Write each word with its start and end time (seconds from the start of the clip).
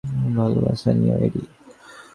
ভালোবাসা 0.37 0.89
নিও, 0.93 1.15
এডি। 1.25 1.41